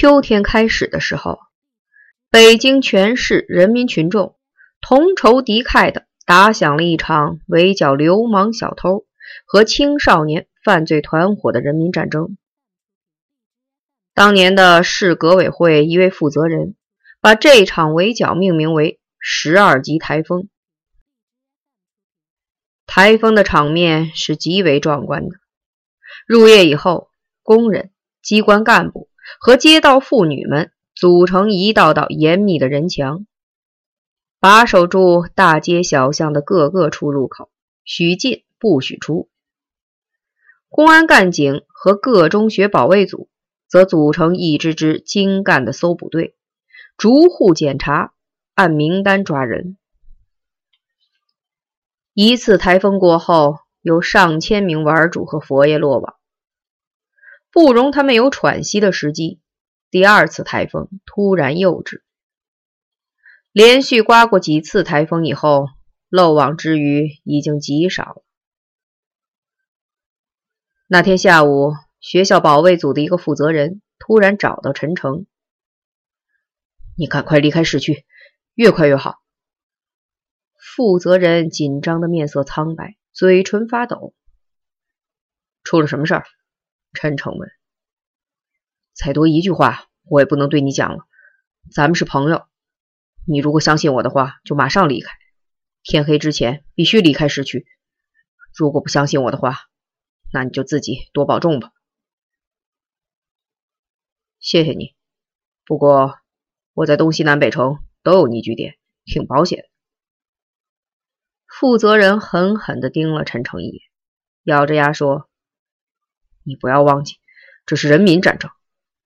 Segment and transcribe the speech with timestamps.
[0.00, 1.40] 秋天开始的时候，
[2.30, 4.34] 北京全市人民群众
[4.80, 9.04] 同仇敌忾的打响了一场围剿流氓小偷
[9.44, 12.38] 和青少年犯罪团伙的人民战争。
[14.14, 16.76] 当年的市革委会一位负责人
[17.20, 20.48] 把这场围剿命名为“十二级台风”。
[22.88, 25.36] 台风的场面是极为壮观的。
[26.26, 27.10] 入夜以后，
[27.42, 27.90] 工人、
[28.22, 29.09] 机关干部。
[29.38, 33.26] 和街道妇女们组成一道道严密的人墙，
[34.40, 37.50] 把守住大街小巷的各个出入口，
[37.84, 39.28] 许进不许出。
[40.68, 43.28] 公安干警和各中学保卫组
[43.68, 46.36] 则组成一支支精干的搜捕队，
[46.96, 48.12] 逐户检查，
[48.54, 49.76] 按名单抓人。
[52.12, 56.19] 一次台风过后，有上千名玩主和佛爷落网。
[57.52, 59.40] 不容他们有喘息的时机，
[59.90, 62.04] 第二次台风突然又至。
[63.52, 65.66] 连续刮过几次台风以后，
[66.08, 68.24] 漏网之鱼已经极少了。
[70.86, 75.26] 那天下午，学校保卫组的一个负责人突然找到陈诚
[76.96, 78.04] ：“你赶快离开市区，
[78.54, 79.16] 越快越好。”
[80.56, 84.14] 负责人紧张的面色苍白，嘴唇发抖。
[85.64, 86.24] 出了什么事儿？
[86.92, 87.50] 陈诚问
[88.92, 91.06] ：“再多一句话，我也不能对你讲了。
[91.72, 92.46] 咱们是朋友，
[93.26, 95.12] 你如果相信我的话，就马上离开。
[95.82, 97.66] 天黑之前必须离开市区。
[98.54, 99.56] 如果不相信我的话，
[100.32, 101.72] 那你就自己多保重吧。
[104.40, 104.94] 谢谢你。
[105.64, 106.18] 不过
[106.74, 109.66] 我在东西南北城都有你据点，挺保险。”
[111.46, 113.82] 负责人狠狠地盯了陈诚一眼，
[114.42, 115.29] 咬着牙说。
[116.50, 117.20] 你不要忘记，
[117.64, 118.50] 这是人民战争，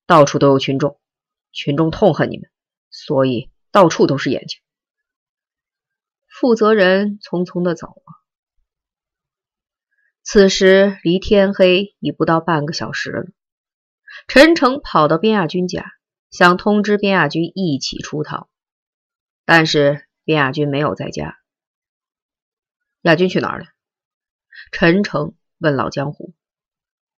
[0.06, 0.98] 到处都有群众，
[1.52, 2.50] 群众痛恨你们，
[2.88, 4.60] 所以到处都是眼睛。
[6.26, 8.02] 负责人匆匆的走了。
[10.22, 13.26] 此时离天黑已不到半个小时了。
[14.26, 15.92] 陈诚跑到边亚军家，
[16.30, 18.48] 想通知边亚军一起出逃，
[19.44, 21.38] 但是边亚军没有在家。
[23.02, 23.66] 亚军去哪儿了？
[24.72, 26.34] 陈诚问老江湖。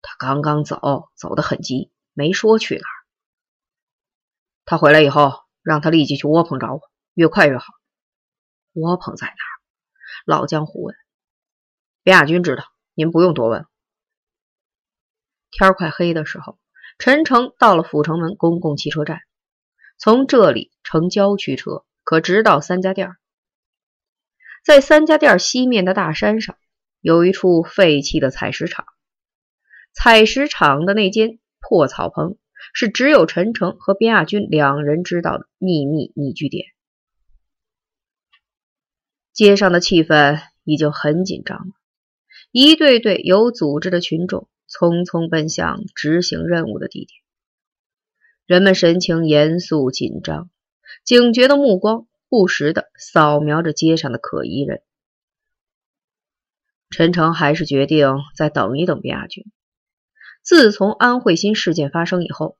[0.01, 2.95] 他刚刚走，走得很急，没说去哪儿。
[4.65, 6.81] 他回来以后，让他立即去窝棚找我，
[7.13, 7.73] 越快越好。
[8.73, 9.53] 窝棚在哪儿？
[10.25, 10.95] 老江湖问。
[12.03, 12.63] 边亚军知道，
[12.93, 13.65] 您不用多问。
[15.51, 16.59] 天快黑的时候，
[16.97, 19.21] 陈诚到了阜成门公共汽车站，
[19.97, 23.15] 从这里乘郊区车可直到三家店。
[24.63, 26.57] 在三家店西面的大山上，
[26.99, 28.85] 有一处废弃的采石场。
[29.99, 32.37] 采石场的那间破草棚
[32.71, 36.67] 是只有陈诚和边亚军两人知道的秘密密据点。
[39.33, 41.73] 街上的气氛已经很紧张了，
[42.51, 47.19] 一队队有组织的群众匆匆奔向执行任务的地点，
[48.45, 50.51] 人们神情严肃紧张，
[51.03, 54.83] 警觉的目光不时的扫描着街上的可疑人。
[56.91, 59.43] 陈诚还是决定再等一等边亚军。
[60.47, 62.57] 自从安慧心事件发生以后，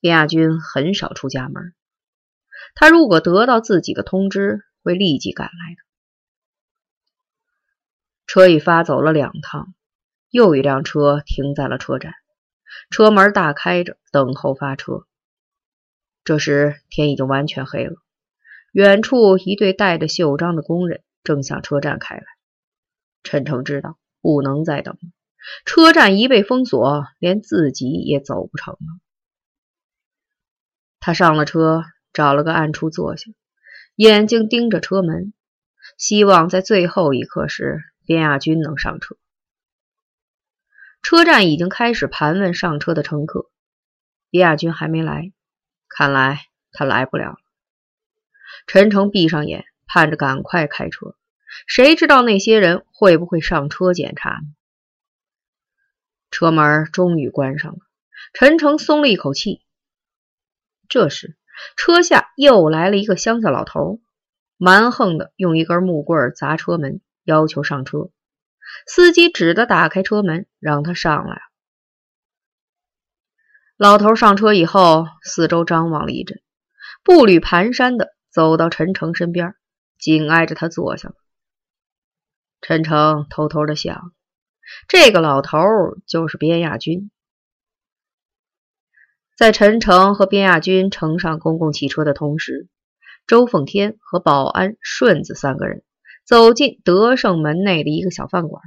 [0.00, 1.74] 边亚军很少出家门。
[2.74, 5.82] 他如果得到自己的通知，会立即赶来的。
[8.26, 9.74] 车已发走了两趟，
[10.30, 12.14] 又一辆车停在了车站，
[12.88, 15.04] 车门大开着，等候发车。
[16.24, 17.96] 这时天已经完全黑了，
[18.72, 22.24] 远处一队带着袖章的工人正向车站开来。
[23.22, 25.10] 陈诚知道不能再等了。
[25.64, 29.00] 车站一被封锁，连自己也走不成了。
[31.00, 33.30] 他上了车，找了个暗处坐下，
[33.94, 35.32] 眼睛盯着车门，
[35.96, 39.16] 希望在最后一刻时，边亚军能上车。
[41.00, 43.46] 车站已经开始盘问上车的乘客，
[44.30, 45.32] 边亚军还没来，
[45.88, 46.40] 看来
[46.72, 47.38] 他来不了了。
[48.66, 51.14] 陈诚闭上眼，盼着赶快开车，
[51.66, 54.57] 谁知道那些人会不会上车检查呢？
[56.30, 57.78] 车门终于关上了，
[58.32, 59.62] 陈诚松了一口气。
[60.88, 61.36] 这时，
[61.76, 64.00] 车下又来了一个乡下老头，
[64.56, 68.10] 蛮横的用一根木棍砸车门，要求上车。
[68.86, 71.42] 司机只得打开车门，让他上来。
[73.76, 76.40] 老头上车以后，四周张望了一阵，
[77.02, 79.54] 步履蹒跚的走到陈诚身边，
[79.98, 81.14] 紧挨着他坐下了。
[82.60, 84.12] 陈诚偷偷的想。
[84.88, 85.58] 这个老头
[86.06, 87.10] 就是边亚军。
[89.36, 92.68] 在陈诚和边亚军乘上公共汽车的同时，
[93.26, 95.84] 周奉天和保安顺子三个人
[96.24, 98.62] 走进德胜门内的一个小饭馆。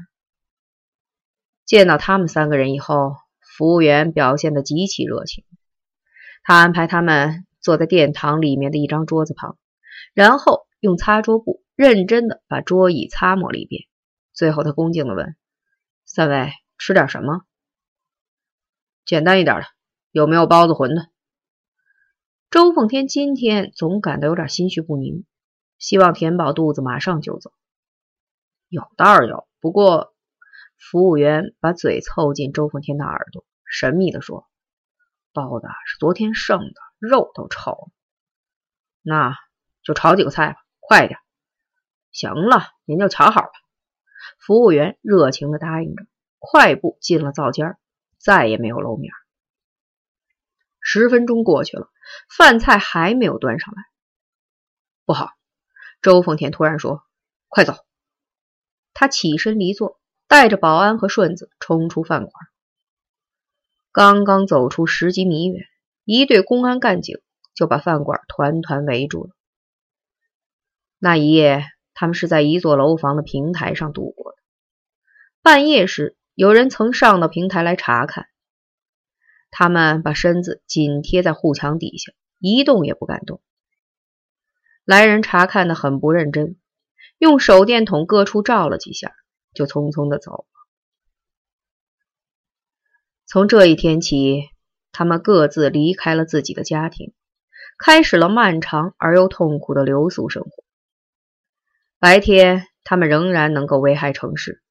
[1.66, 5.44] 见到他们三个人以后，服务员表现得极其热情。
[6.44, 9.58] 他安排他们坐在殿堂里面的一张桌子旁，
[10.14, 13.84] 然后用擦桌布认真的把桌椅擦抹了一遍。
[14.34, 15.36] 最后，他恭敬的问
[16.06, 17.46] ：“三位吃点什么？
[19.06, 19.68] 简单一点的，
[20.12, 21.10] 有没有包子、馄饨？”
[22.52, 25.26] 周奉天今天总感到有点心绪不宁，
[25.78, 27.52] 希望填饱肚子，马上就走。
[28.68, 30.14] 有倒是有，不过
[30.78, 34.48] 服务员把嘴凑近周奉天的耳朵，神秘的说。
[35.34, 37.92] 包的是昨天剩的，肉都臭了。
[39.02, 39.38] 那
[39.82, 41.20] 就炒几个菜吧，快点。
[42.12, 43.52] 行了，您就瞧好吧。
[44.40, 46.06] 服务员热情的答应着，
[46.40, 47.78] 快步进了灶间，
[48.18, 49.14] 再也没有露面。
[50.80, 51.90] 十分钟过去了，
[52.30, 53.84] 饭菜还没有端上来。
[55.06, 55.30] 不好！
[56.02, 57.04] 周凤田突然说
[57.48, 57.76] ：“快走！”
[58.94, 62.34] 他起身离座，带着保安和顺子冲出饭馆。
[63.92, 65.66] 刚刚走出十几米远，
[66.04, 67.20] 一队公安干警
[67.54, 69.36] 就把饭馆团团围住了。
[70.98, 74.21] 那一夜，他们是在一座楼房的平台上度过。
[75.44, 78.28] 半夜时，有人曾上到平台来查看，
[79.50, 83.42] 他们把身子紧贴在护墙底下，一动也不敢动。
[84.86, 86.58] 来人查看的很不认真，
[87.18, 89.16] 用手电筒各处照了几下，
[89.52, 90.46] 就匆匆的走了。
[93.26, 94.44] 从这一天起，
[94.92, 97.14] 他们各自离开了自己的家庭，
[97.80, 100.64] 开始了漫长而又痛苦的留宿生活。
[101.98, 104.62] 白天，他们仍然能够危害城市，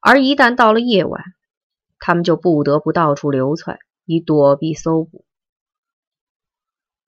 [0.00, 1.22] 而一旦到了夜晚，
[1.98, 5.24] 他们就不得不到处流窜，以躲避搜捕。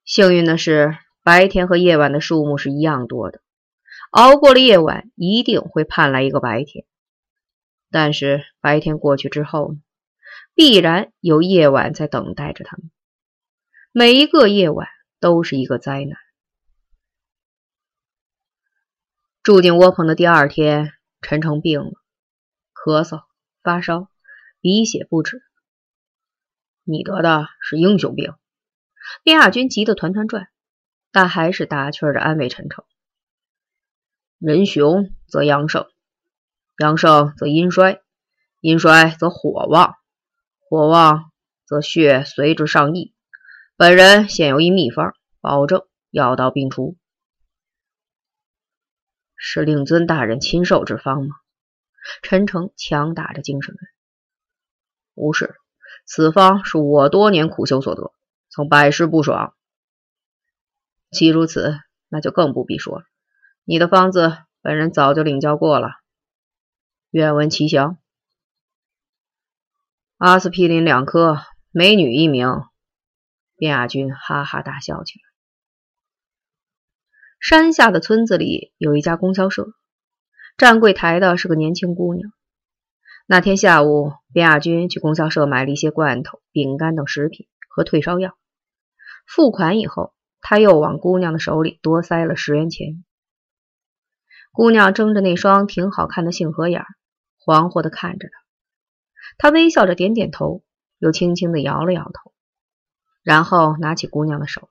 [0.05, 3.41] 幸运的是，白天和夜晚的数目是一样多的，
[4.11, 6.85] 熬过了夜晚，一定会盼来一个白天。
[7.91, 9.79] 但是，白天过去之后呢？
[10.55, 12.91] 必然有夜晚在等待着他们，
[13.93, 14.89] 每一个夜晚
[15.21, 16.19] 都是一个灾难。
[19.43, 21.93] 住进窝棚的第二天，陈诚病了，
[22.83, 23.25] 咳嗽、
[23.63, 24.09] 发烧、
[24.63, 25.43] 鼻血不止。
[26.83, 28.35] 你得的是英雄病。
[29.23, 30.49] 边亚军急得团团转，
[31.13, 32.87] 但还是打趣着安慰陈诚
[34.41, 35.89] ：“人雄则阳盛，
[36.79, 38.01] 阳盛则阴衰，
[38.61, 39.97] 阴衰则火旺。”
[40.59, 41.33] 火旺
[41.67, 43.15] 则血随之上溢。
[43.77, 46.97] 本人现有一秘方，保证药到病除。
[49.37, 51.40] 是令尊大人亲授之方吗？
[52.23, 53.81] 陈诚强打着精神问。
[55.15, 55.55] 不是，
[56.07, 58.13] 此方是我多年苦修所得，
[58.49, 59.55] 曾百试不爽。
[61.11, 61.79] 既如此，
[62.09, 63.05] 那就更不必说了。
[63.65, 65.91] 你的方子，本人早就领教过了。
[67.11, 67.99] 愿闻其详。
[70.17, 71.39] 阿司匹林两颗，
[71.71, 72.47] 美女一名。
[73.57, 75.23] 卞亚军哈哈大笑起来。
[77.41, 79.73] 山下的村子里有一家供销社，
[80.61, 82.33] 站柜台的是个年轻姑娘。
[83.25, 88.37] 那天下午，边亚军去供销社买了一些罐头、饼干等食品和退烧药。
[89.27, 90.13] 付款以后，
[90.43, 93.03] 他又往姑娘的手里多塞了十元钱。
[94.53, 96.85] 姑娘睁着那双挺好看的杏核眼，
[97.43, 98.35] 惶惑的看着他。
[99.39, 100.63] 他微笑着点点头，
[100.99, 102.35] 又轻轻的摇了摇头，
[103.23, 104.69] 然后拿起姑娘的手，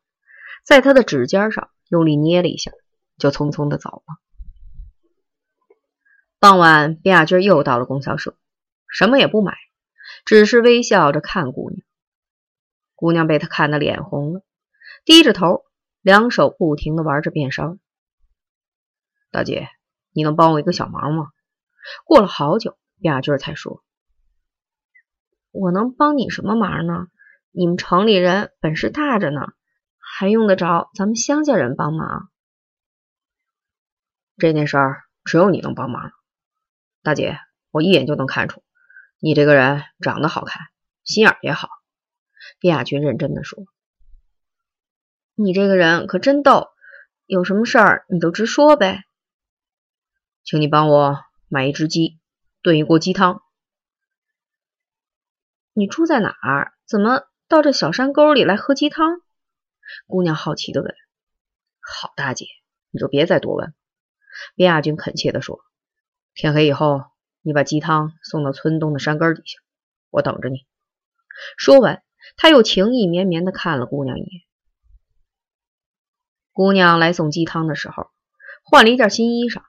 [0.64, 2.70] 在她的指尖上用力捏了一下，
[3.18, 4.20] 就匆匆的走了。
[6.42, 8.34] 傍晚，卞亚军又到了供销社，
[8.88, 9.58] 什么也不买，
[10.24, 11.82] 只是微笑着看姑娘。
[12.96, 14.42] 姑娘被他看得脸红了，
[15.04, 15.66] 低着头，
[16.00, 17.78] 两手不停的玩着便烧。
[19.32, 19.68] 大姐，
[20.14, 21.28] 你能帮我一个小忙吗？
[22.06, 23.84] 过了好久，卞亚军才说。
[25.52, 27.08] 我能帮你什么忙呢？
[27.52, 29.42] 你们城里人本事大着呢，
[29.98, 32.30] 还用得着咱们乡下人帮忙？
[34.38, 36.14] 这件事儿只有你能帮忙，
[37.10, 37.40] 大姐，
[37.72, 38.64] 我一眼就能看出，
[39.18, 40.68] 你这个人长得好看，
[41.04, 41.68] 心眼也好。
[42.60, 43.66] 卞亚军认真的说
[45.34, 46.68] ：“你这个人可真逗，
[47.26, 49.06] 有什么事儿你就直说呗。
[50.44, 52.20] 请你帮我买一只鸡，
[52.62, 53.42] 炖一锅鸡汤。”
[55.74, 56.74] 你住在哪儿？
[56.86, 59.20] 怎么到这小山沟里来喝鸡汤？
[60.06, 60.94] 姑娘好奇的问。
[61.82, 62.46] 好大姐，
[62.92, 63.74] 你就别再多问。
[64.54, 65.60] 边亚军恳切的说。
[66.42, 67.04] 天黑以后，
[67.42, 69.60] 你把鸡汤送到村东的山根底下，
[70.10, 70.66] 我等着你。
[71.58, 72.02] 说完，
[72.38, 74.42] 他又情意绵绵的看了姑娘一眼。
[76.54, 78.10] 姑娘来送鸡汤的时候，
[78.64, 79.64] 换了一件新衣裳，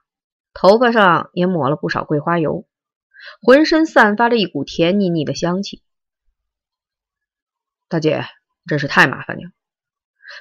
[0.53, 2.65] 头发上也抹了不少桂花油，
[3.41, 5.83] 浑身散发着一股甜腻腻的香气。
[7.89, 8.23] 大姐，
[8.65, 9.51] 真是太麻烦你了。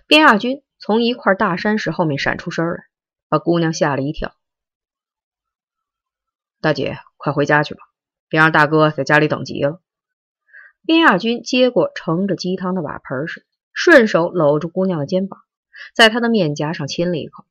[0.06, 2.84] 边亚军从一块大山石后面闪出身来，
[3.28, 4.36] 把姑娘吓了一跳。
[6.60, 7.80] 大姐，快回家去吧，
[8.28, 9.80] 别让大哥在家里等急了。
[10.84, 15.40] 边亚军接过盛着鸡汤的瓦盆时，顺手搂住姑娘的肩膀，
[15.94, 17.46] 在她的面颊上亲了一口。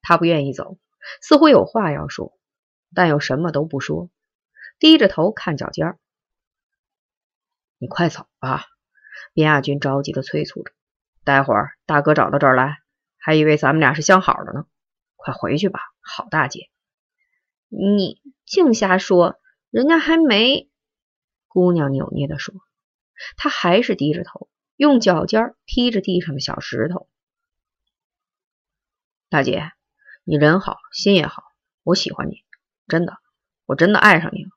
[0.00, 0.78] 他不愿意走，
[1.20, 2.38] 似乎有话要说，
[2.94, 4.08] 但又什么都不说，
[4.78, 5.98] 低着头看脚尖。
[7.76, 8.64] 你快走吧，
[9.34, 10.72] 边亚军着急的催促着。
[11.24, 12.78] 待会儿大哥找到这儿来，
[13.18, 14.64] 还以为咱们俩是相好的呢。
[15.16, 16.70] 快回去吧，好大姐。
[17.68, 19.38] 你净瞎说，
[19.70, 20.68] 人家还没……
[21.46, 22.54] 姑娘扭捏的说。
[23.36, 27.08] 她还是低着头，用脚尖踢着地上的小石头。
[29.28, 29.72] 大姐，
[30.24, 31.42] 你人好心也好，
[31.82, 32.44] 我喜欢你，
[32.86, 33.18] 真的，
[33.66, 34.50] 我真的爱上你了。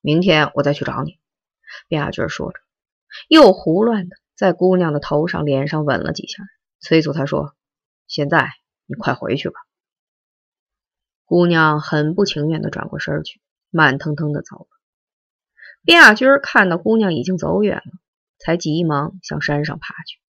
[0.00, 1.18] 明天我再去找你。
[1.88, 2.58] 卞亚军说着，
[3.28, 6.42] 又胡乱的在姑娘的头上、脸上吻了几下，
[6.80, 7.54] 催促她说
[8.08, 8.50] ：“现在
[8.86, 9.60] 你快回去吧。”
[11.28, 14.68] 姑娘很不情愿的转过身去，慢腾腾的走了。
[15.82, 17.92] 卞亚军看到姑娘已经走远了，
[18.38, 20.20] 才急忙向山上爬去。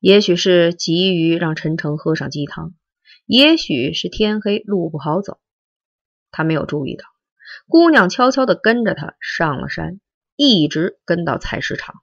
[0.00, 2.74] 也许是急于让陈诚喝上鸡汤，
[3.26, 5.38] 也许是天黑路不好走，
[6.32, 7.04] 他没有注意到
[7.68, 10.00] 姑娘悄悄的跟着他上了山，
[10.34, 11.94] 一直跟到菜市场。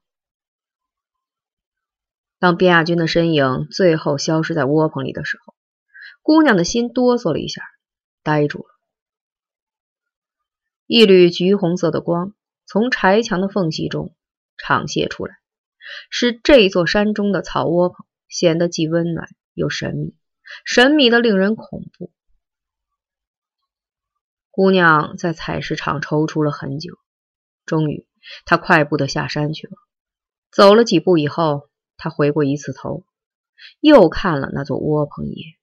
[2.39, 5.55] 当卞亚军的身影最后消失在窝棚里的时候。
[6.25, 7.62] 姑娘的心哆嗦了一下，
[8.24, 8.70] 呆住了。
[10.88, 12.34] 一缕橘红色的光
[12.65, 14.15] 从柴墙的缝隙中
[14.58, 15.36] 敞泻出来，
[16.10, 20.15] 使这座山中的草窝棚显得既温暖又神秘，
[20.65, 22.12] 神秘的令人恐怖。
[24.50, 26.98] 姑娘在采石场踌躇了很久，
[27.67, 28.08] 终于，
[28.46, 29.74] 她快步的下山去了。
[30.50, 33.05] 走了几步以后，她回过一次头，
[33.79, 35.53] 又看了那座窝棚一眼。